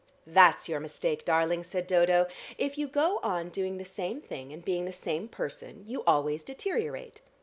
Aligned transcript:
"That's 0.25 0.67
your 0.67 0.79
mistake, 0.79 1.25
darling," 1.25 1.61
said 1.63 1.85
Dodo. 1.85 2.25
"If 2.57 2.75
you 2.75 2.87
go 2.87 3.19
on 3.21 3.49
doing 3.49 3.77
the 3.77 3.85
same 3.85 4.19
thing, 4.19 4.51
and 4.51 4.65
being 4.65 4.85
the 4.85 4.91
same 4.91 5.27
person, 5.27 5.83
you 5.85 6.01
always 6.07 6.41
deteriorate. 6.41 7.21